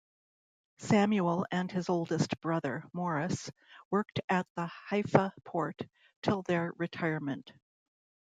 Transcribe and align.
Samuel 0.79 1.45
and 1.51 1.71
his 1.71 1.87
eldest 1.87 2.41
brother, 2.41 2.83
Morris, 2.91 3.51
worked 3.91 4.19
at 4.29 4.47
the 4.55 4.65
Haifa 4.65 5.31
port 5.45 5.79
till 6.23 6.41
their 6.41 6.71
retirement. 6.79 7.51